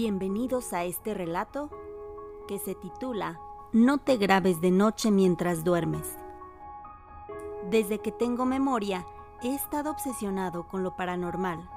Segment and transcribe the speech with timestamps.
[0.00, 1.70] Bienvenidos a este relato
[2.46, 3.40] que se titula
[3.72, 6.16] No te grabes de noche mientras duermes.
[7.68, 9.04] Desde que tengo memoria,
[9.42, 11.68] he estado obsesionado con lo paranormal.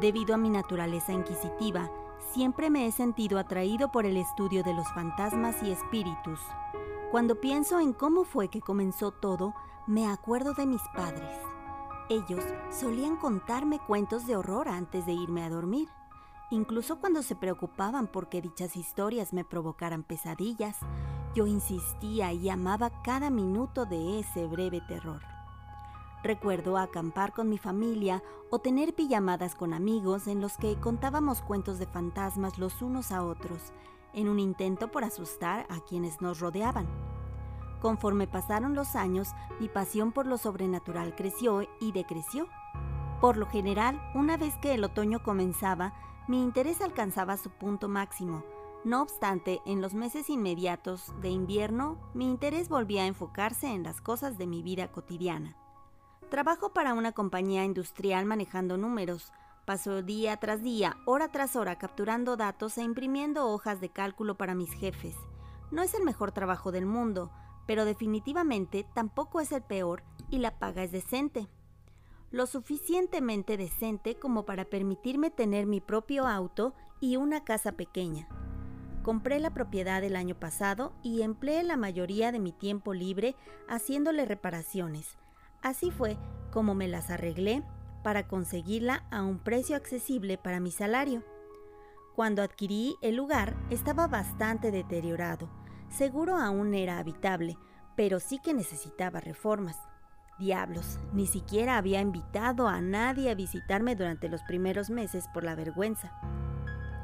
[0.00, 1.90] Debido a mi naturaleza inquisitiva,
[2.32, 6.40] siempre me he sentido atraído por el estudio de los fantasmas y espíritus.
[7.10, 9.54] Cuando pienso en cómo fue que comenzó todo,
[9.86, 11.38] me acuerdo de mis padres.
[12.10, 15.88] Ellos solían contarme cuentos de horror antes de irme a dormir.
[16.50, 20.76] Incluso cuando se preocupaban porque dichas historias me provocaran pesadillas,
[21.34, 25.37] yo insistía y amaba cada minuto de ese breve terror.
[26.22, 31.78] Recuerdo acampar con mi familia o tener pijamadas con amigos en los que contábamos cuentos
[31.78, 33.72] de fantasmas los unos a otros,
[34.12, 36.88] en un intento por asustar a quienes nos rodeaban.
[37.80, 39.28] Conforme pasaron los años,
[39.60, 42.48] mi pasión por lo sobrenatural creció y decreció.
[43.20, 45.94] Por lo general, una vez que el otoño comenzaba,
[46.26, 48.42] mi interés alcanzaba su punto máximo.
[48.84, 54.00] No obstante, en los meses inmediatos de invierno, mi interés volvía a enfocarse en las
[54.00, 55.56] cosas de mi vida cotidiana.
[56.30, 59.32] Trabajo para una compañía industrial manejando números.
[59.64, 64.54] Paso día tras día, hora tras hora, capturando datos e imprimiendo hojas de cálculo para
[64.54, 65.16] mis jefes.
[65.70, 67.30] No es el mejor trabajo del mundo,
[67.66, 71.48] pero definitivamente tampoco es el peor y la paga es decente.
[72.30, 78.28] Lo suficientemente decente como para permitirme tener mi propio auto y una casa pequeña.
[79.02, 83.34] Compré la propiedad el año pasado y empleé la mayoría de mi tiempo libre
[83.66, 85.16] haciéndole reparaciones
[85.62, 86.16] Así fue
[86.52, 87.62] como me las arreglé
[88.02, 91.22] para conseguirla a un precio accesible para mi salario.
[92.14, 95.48] Cuando adquirí el lugar estaba bastante deteriorado.
[95.88, 97.56] Seguro aún era habitable,
[97.96, 99.76] pero sí que necesitaba reformas.
[100.38, 105.56] Diablos, ni siquiera había invitado a nadie a visitarme durante los primeros meses por la
[105.56, 106.12] vergüenza.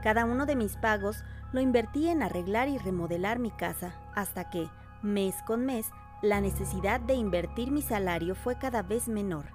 [0.03, 4.69] Cada uno de mis pagos lo invertí en arreglar y remodelar mi casa hasta que,
[5.03, 5.91] mes con mes,
[6.25, 9.53] la necesidad de invertir mi salario fue cada vez menor.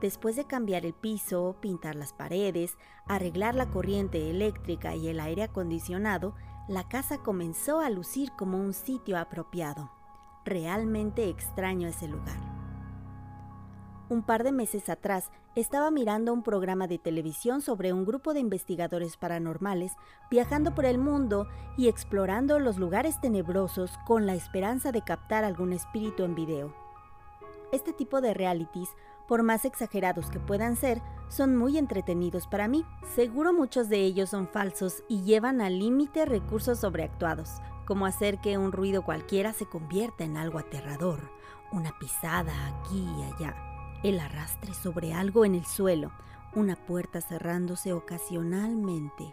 [0.00, 5.42] Después de cambiar el piso, pintar las paredes, arreglar la corriente eléctrica y el aire
[5.42, 6.34] acondicionado,
[6.68, 9.90] la casa comenzó a lucir como un sitio apropiado.
[10.44, 12.55] Realmente extraño ese lugar.
[14.08, 18.40] Un par de meses atrás estaba mirando un programa de televisión sobre un grupo de
[18.40, 19.96] investigadores paranormales
[20.30, 25.72] viajando por el mundo y explorando los lugares tenebrosos con la esperanza de captar algún
[25.72, 26.72] espíritu en video.
[27.72, 28.90] Este tipo de realities,
[29.26, 32.84] por más exagerados que puedan ser, son muy entretenidos para mí.
[33.16, 38.56] Seguro muchos de ellos son falsos y llevan al límite recursos sobreactuados, como hacer que
[38.56, 41.28] un ruido cualquiera se convierta en algo aterrador,
[41.72, 46.12] una pisada aquí y allá el arrastre sobre algo en el suelo,
[46.54, 49.32] una puerta cerrándose ocasionalmente,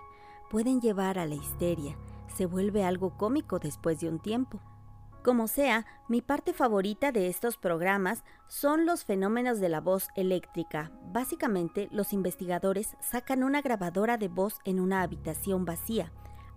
[0.50, 1.96] pueden llevar a la histeria.
[2.35, 4.59] Se vuelve algo cómico después de un tiempo.
[5.24, 10.91] Como sea, mi parte favorita de estos programas son los fenómenos de la voz eléctrica.
[11.13, 16.12] Básicamente, los investigadores sacan una grabadora de voz en una habitación vacía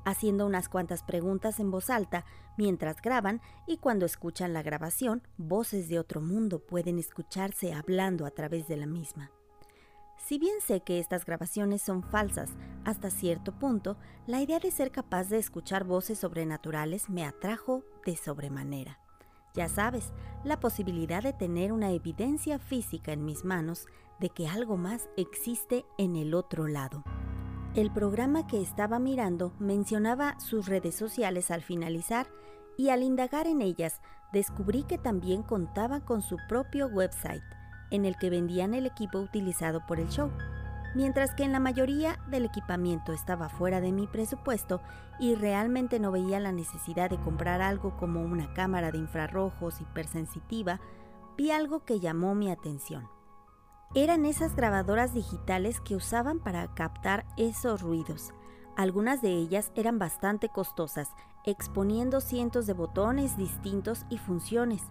[0.06, 2.25] haciendo unas cuantas preguntas en voz alta
[2.56, 8.31] mientras graban y cuando escuchan la grabación, voces de otro mundo pueden escucharse hablando a
[8.31, 9.33] través de la misma.
[10.17, 12.50] Si bien sé que estas grabaciones son falsas
[12.84, 13.97] hasta cierto punto,
[14.27, 19.00] la idea de ser capaz de escuchar voces sobrenaturales me atrajo de sobremanera.
[19.55, 20.12] Ya sabes,
[20.44, 23.87] la posibilidad de tener una evidencia física en mis manos
[24.21, 27.03] de que algo más existe en el otro lado.
[27.76, 32.26] El programa que estaba mirando mencionaba sus redes sociales al finalizar
[32.78, 34.00] y al indagar en ellas
[34.32, 37.42] descubrí que también contaba con su propio website
[37.91, 40.31] en el que vendían el equipo utilizado por el show.
[40.94, 44.81] Mientras que en la mayoría del equipamiento estaba fuera de mi presupuesto
[45.20, 50.81] y realmente no veía la necesidad de comprar algo como una cámara de infrarrojos hipersensitiva,
[51.37, 53.06] vi algo que llamó mi atención
[53.96, 58.34] eran esas grabadoras digitales que usaban para captar esos ruidos.
[58.76, 61.08] Algunas de ellas eran bastante costosas,
[61.46, 64.82] exponiendo cientos de botones distintos y funciones.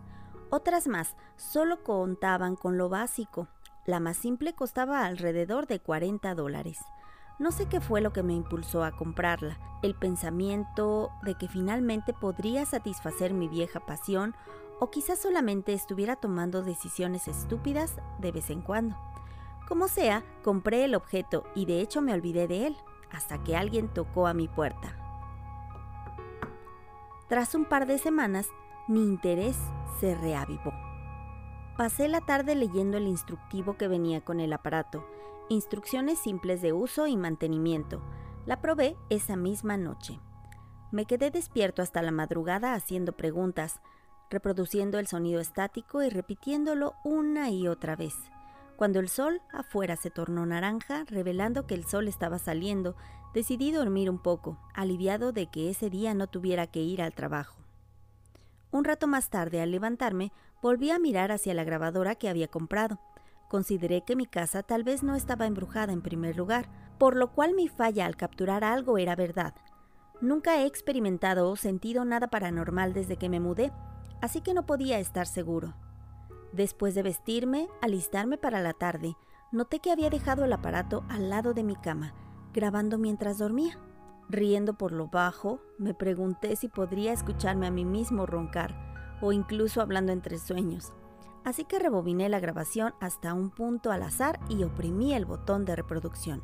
[0.49, 3.47] Otras más solo contaban con lo básico.
[3.85, 6.79] La más simple costaba alrededor de 40 dólares.
[7.37, 12.11] No sé qué fue lo que me impulsó a comprarla, el pensamiento de que finalmente
[12.11, 14.33] podría satisfacer mi vieja pasión
[14.79, 18.95] o quizás solamente estuviera tomando decisiones estúpidas de vez en cuando.
[19.67, 22.77] Como sea, compré el objeto y de hecho me olvidé de él,
[23.11, 24.97] hasta que alguien tocó a mi puerta.
[27.27, 28.47] Tras un par de semanas,
[28.87, 29.57] mi interés
[29.99, 30.71] se reavivó.
[31.77, 35.05] Pasé la tarde leyendo el instructivo que venía con el aparato,
[35.49, 38.01] instrucciones simples de uso y mantenimiento.
[38.45, 40.19] La probé esa misma noche.
[40.91, 43.81] Me quedé despierto hasta la madrugada haciendo preguntas,
[44.29, 48.15] reproduciendo el sonido estático y repitiéndolo una y otra vez.
[48.75, 52.95] Cuando el sol afuera se tornó naranja, revelando que el sol estaba saliendo,
[53.33, 57.57] decidí dormir un poco, aliviado de que ese día no tuviera que ir al trabajo.
[58.71, 62.99] Un rato más tarde, al levantarme, volví a mirar hacia la grabadora que había comprado.
[63.47, 66.67] Consideré que mi casa tal vez no estaba embrujada en primer lugar,
[66.97, 69.53] por lo cual mi falla al capturar algo era verdad.
[70.19, 73.71] Nunca he experimentado o sentido nada paranormal desde que me mudé,
[74.21, 75.73] así que no podía estar seguro.
[76.51, 79.15] Después de vestirme, alistarme para la tarde,
[79.51, 82.13] noté que había dejado el aparato al lado de mi cama
[82.55, 83.77] grabando mientras dormía.
[84.29, 88.73] Riendo por lo bajo, me pregunté si podría escucharme a mí mismo roncar
[89.21, 90.93] o incluso hablando entre sueños.
[91.43, 95.75] Así que rebobiné la grabación hasta un punto al azar y oprimí el botón de
[95.75, 96.41] reproducción.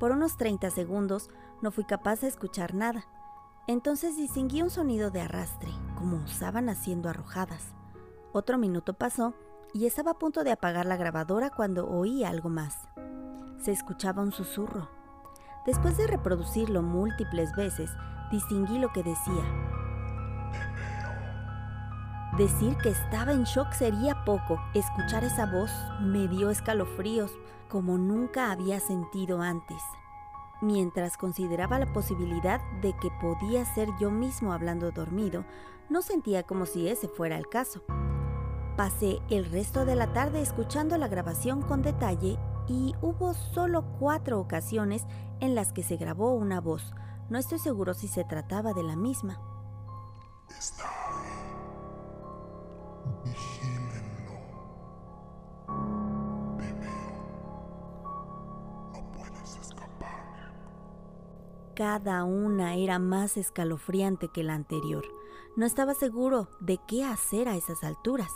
[0.00, 1.30] Por unos 30 segundos
[1.62, 3.04] no fui capaz de escuchar nada.
[3.68, 7.74] Entonces distinguí un sonido de arrastre, como usaban haciendo arrojadas.
[8.32, 9.34] Otro minuto pasó
[9.72, 12.88] y estaba a punto de apagar la grabadora cuando oí algo más.
[13.58, 14.88] Se escuchaba un susurro,
[15.66, 17.90] Después de reproducirlo múltiples veces,
[18.30, 19.44] distinguí lo que decía.
[22.38, 24.58] Decir que estaba en shock sería poco.
[24.72, 25.70] Escuchar esa voz
[26.00, 27.30] me dio escalofríos
[27.68, 29.76] como nunca había sentido antes.
[30.62, 35.44] Mientras consideraba la posibilidad de que podía ser yo mismo hablando dormido,
[35.88, 37.82] no sentía como si ese fuera el caso.
[38.76, 44.38] Pasé el resto de la tarde escuchando la grabación con detalle y hubo solo cuatro
[44.38, 45.06] ocasiones
[45.40, 46.92] en las que se grabó una voz.
[47.30, 49.40] No estoy seguro si se trataba de la misma.
[50.58, 50.89] Está
[61.80, 65.02] Cada una era más escalofriante que la anterior.
[65.56, 68.28] No estaba seguro de qué hacer a esas alturas.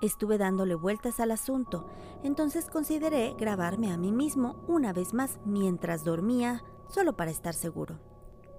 [0.00, 1.88] Estuve dándole vueltas al asunto,
[2.22, 7.98] entonces consideré grabarme a mí mismo una vez más mientras dormía, solo para estar seguro.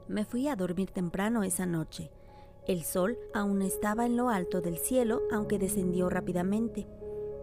[0.10, 2.12] Me fui a dormir temprano esa noche.
[2.68, 6.90] El sol aún estaba en lo alto del cielo, aunque descendió rápidamente.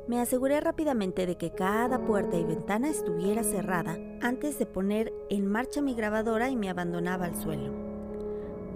[0.08, 5.46] Me aseguré rápidamente de que cada puerta y ventana estuviera cerrada antes de poner en
[5.46, 7.72] marcha mi grabadora y me abandonaba al suelo.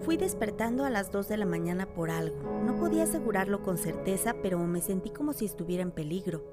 [0.02, 2.36] Fui despertando a las 2 de la mañana por algo.
[2.64, 6.44] No podía asegurarlo con certeza, pero me sentí como si estuviera en peligro.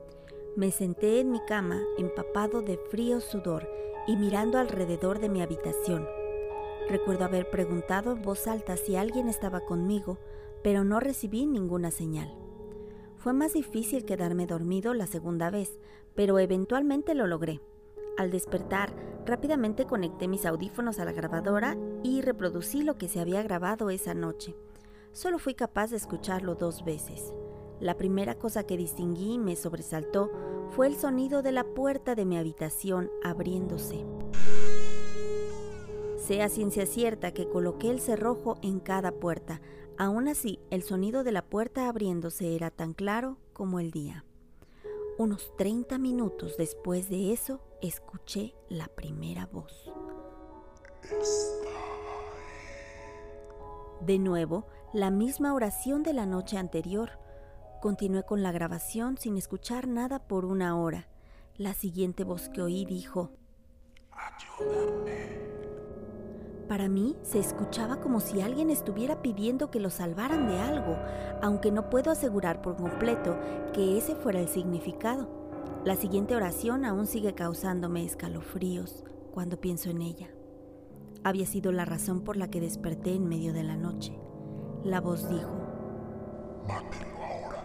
[0.56, 3.70] Me senté en mi cama, empapado de frío sudor
[4.08, 6.08] y mirando alrededor de mi habitación.
[6.90, 10.18] Recuerdo haber preguntado en voz alta si alguien estaba conmigo,
[10.64, 12.43] pero no recibí ninguna señal.
[13.24, 15.80] Fue más difícil quedarme dormido la segunda vez,
[16.14, 17.62] pero eventualmente lo logré.
[18.18, 18.94] Al despertar,
[19.25, 24.14] rápidamente conecté mis audífonos a la grabadora y reproducí lo que se había grabado esa
[24.14, 24.58] noche.
[25.14, 27.34] Solo fui capaz de escucharlo dos veces.
[27.80, 30.30] La primera cosa que distinguí y me sobresaltó
[30.72, 34.06] fue el sonido de la puerta de mi habitación abriéndose.
[36.18, 39.62] Sea ciencia cierta que coloqué el cerrojo en cada puerta,
[39.98, 44.25] aún así el sonido de la puerta abriéndose era tan claro como el día.
[45.17, 49.91] Unos 30 minutos después de eso, escuché la primera voz.
[54.01, 57.12] De nuevo, la misma oración de la noche anterior.
[57.82, 61.08] Continué con la grabación sin escuchar nada por una hora.
[61.58, 63.32] La siguiente voz que oí dijo,
[64.12, 65.44] Ayúdame.
[66.67, 70.98] Para mí se escuchaba como si alguien estuviera pidiendo que lo salvaran de algo,
[71.41, 73.38] aunque no puedo asegurar por completo
[73.74, 75.27] que ese fuera el significado.
[75.84, 80.29] La siguiente oración aún sigue causándome escalofríos cuando pienso en ella.
[81.25, 84.17] Había sido la razón por la que desperté en medio de la noche.
[84.84, 85.51] La voz dijo,
[86.67, 87.63] Mátelo ahora.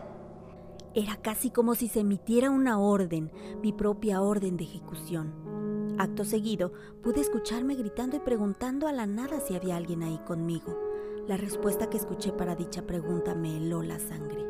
[0.94, 3.30] Era casi como si se emitiera una orden,
[3.62, 5.57] mi propia orden de ejecución.
[5.98, 10.78] Acto seguido, pude escucharme gritando y preguntando a la nada si había alguien ahí conmigo.
[11.26, 14.46] La respuesta que escuché para dicha pregunta me heló la sangre.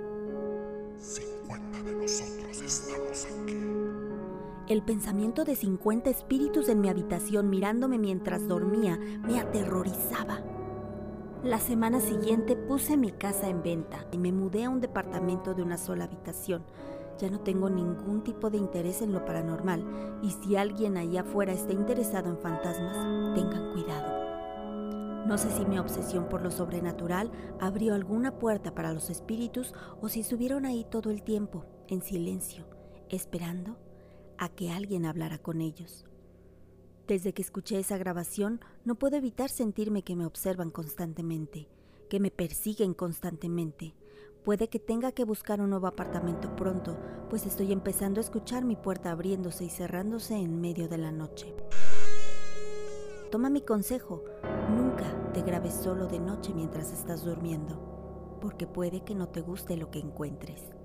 [0.99, 3.57] 50 de nosotros estamos aquí.
[4.69, 10.43] El pensamiento de 50 espíritus en mi habitación mirándome mientras dormía me aterrorizaba.
[11.45, 15.63] La semana siguiente puse mi casa en venta y me mudé a un departamento de
[15.63, 16.63] una sola habitación
[17.19, 21.53] ya no tengo ningún tipo de interés en lo paranormal y si alguien allá afuera
[21.53, 24.19] está interesado en fantasmas, tengan cuidado.
[25.27, 30.09] No sé si mi obsesión por lo sobrenatural abrió alguna puerta para los espíritus o
[30.09, 32.65] si estuvieron ahí todo el tiempo, en silencio,
[33.11, 33.77] esperando
[34.39, 36.07] a que alguien hablara con ellos.
[37.07, 41.69] Desde que escuché esa grabación no puedo evitar sentirme que me observan constantemente,
[42.09, 43.95] que me persiguen constantemente.
[44.49, 46.97] Puede que tenga que buscar un nuevo apartamento pronto,
[47.29, 51.55] pues estoy empezando a escuchar mi puerta abriéndose y cerrándose en medio de la noche.
[53.31, 54.25] Toma mi consejo,
[54.75, 59.77] nunca te grabes solo de noche mientras estás durmiendo, porque puede que no te guste
[59.77, 60.78] lo que encuentres.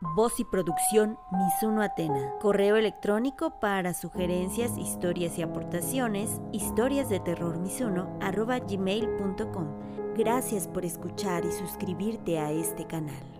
[0.00, 2.34] Voz y producción Mizuno Atena.
[2.40, 7.58] Correo electrónico para sugerencias, historias y aportaciones, historias de terror
[10.16, 13.37] Gracias por escuchar y suscribirte a este canal.